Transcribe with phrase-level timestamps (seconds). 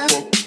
[0.00, 0.39] Fuck.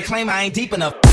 [0.00, 1.11] Claim I ain't deep enough.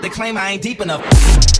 [0.00, 1.57] They claim I ain't deep enough.